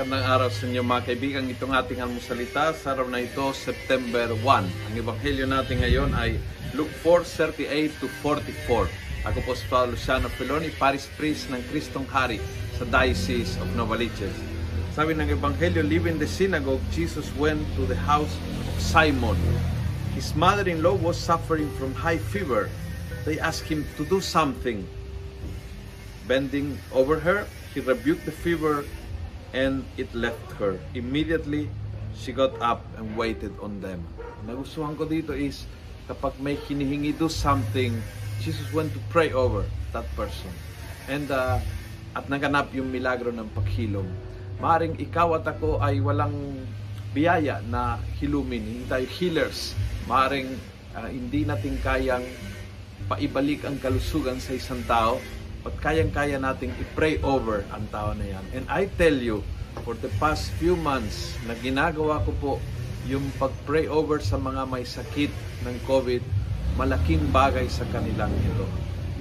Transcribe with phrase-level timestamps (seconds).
[0.00, 1.52] Magandang araw sa inyo mga kaibigan.
[1.52, 4.40] Itong ating almusalita sa araw na ito, September 1.
[4.88, 6.40] Ang ebanghelyo natin ngayon ay
[6.72, 8.88] Luke 4:38 to 44.
[9.28, 12.40] Ako po si Paolo Luciano Peloni, Paris Priest ng Kristong Hari
[12.80, 14.32] sa Diocese of Novaliches.
[14.96, 18.32] Sabi ng ebanghelyo, leaving the synagogue, Jesus went to the house
[18.72, 19.36] of Simon.
[20.16, 22.72] His mother-in-law was suffering from high fever.
[23.28, 24.80] They asked him to do something.
[26.24, 27.44] Bending over her,
[27.76, 28.88] he rebuked the fever
[29.52, 30.78] and it left her.
[30.94, 31.68] Immediately,
[32.14, 34.02] she got up and waited on them.
[34.46, 35.66] Nagustuhan ko dito is
[36.10, 37.94] kapag may hinihingi do something,
[38.40, 40.50] Jesus went to pray over that person.
[41.10, 41.58] And uh,
[42.14, 44.06] at naganap yung milagro ng paghilom.
[44.58, 46.34] Maaring ikaw at ako ay walang
[47.14, 48.62] biyaya na hilumin.
[48.62, 49.74] Hindi tayo healers.
[50.10, 50.50] Maaring
[50.94, 52.26] uh, hindi natin kayang
[53.10, 55.18] paibalik ang kalusugan sa isang tao
[55.60, 58.44] but kayang-kaya nating i-pray over ang tao na yan.
[58.56, 59.44] And I tell you,
[59.86, 62.52] for the past few months na ginagawa ko po
[63.08, 65.32] yung pag-pray over sa mga may sakit
[65.64, 66.20] ng COVID,
[66.76, 68.66] malaking bagay sa kanilang ito.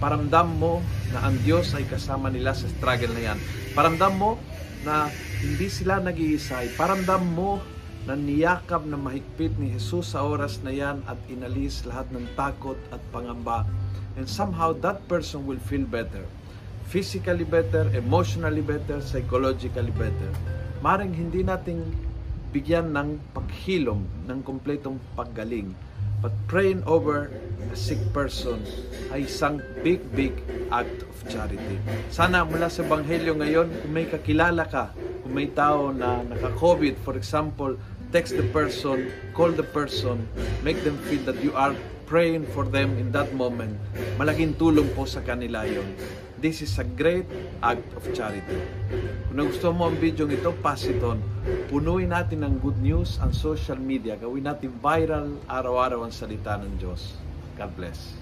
[0.00, 0.80] Paramdam mo
[1.12, 3.38] na ang Diyos ay kasama nila sa struggle na yan.
[3.76, 4.40] Paramdam mo
[4.82, 5.12] na
[5.44, 6.64] hindi sila nag-iisa.
[6.74, 7.60] Paramdam mo
[8.08, 12.78] na niyakap na mahigpit ni Jesus sa oras na yan at inalis lahat ng takot
[12.88, 13.68] at pangamba
[14.16, 16.24] and somehow that person will feel better.
[16.90, 20.30] Physically better, emotionally better, psychologically better.
[20.82, 21.86] Maring hindi nating
[22.50, 25.70] bigyan ng paghilom, ng kompletong paggaling.
[26.20, 27.30] But praying over
[27.70, 28.60] a sick person
[29.14, 30.34] ay isang big, big
[30.68, 31.78] act of charity.
[32.12, 37.14] Sana mula sa Banghelyo ngayon, kung may kakilala ka, kung may tao na naka-COVID, for
[37.16, 37.76] example,
[38.10, 40.26] text the person, call the person,
[40.66, 41.74] make them feel that you are
[42.10, 43.78] praying for them in that moment,
[44.18, 45.86] malaking tulong po sa kanila yon.
[46.42, 47.28] This is a great
[47.62, 48.58] act of charity.
[49.30, 51.22] Kung nagustuhan mo ang video ito, pass it on.
[51.70, 54.18] Punuin natin ng good news ang social media.
[54.18, 57.14] Gawin natin viral araw-araw ang salita ng Diyos.
[57.54, 58.19] God bless.